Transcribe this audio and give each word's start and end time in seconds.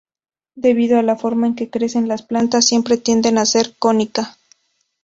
Debido 0.55 0.97
a 0.97 1.03
la 1.03 1.15
forma 1.15 1.45
en 1.45 1.53
que 1.53 1.69
crecen 1.69 2.07
las 2.07 2.23
plantas, 2.23 2.65
siempre 2.65 2.97
tiende 2.97 3.29
a 3.39 3.45
ser 3.45 3.75
cónica. 3.77 4.35